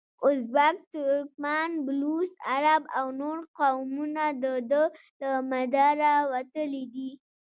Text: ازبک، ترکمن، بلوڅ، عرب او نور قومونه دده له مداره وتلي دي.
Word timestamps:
ازبک، 0.27 0.77
ترکمن، 0.93 1.69
بلوڅ، 1.85 2.29
عرب 2.51 2.83
او 2.97 3.05
نور 3.19 3.37
قومونه 3.57 4.25
دده 4.43 4.83
له 5.21 5.29
مداره 5.51 6.13
وتلي 6.31 6.83
دي. 6.93 7.09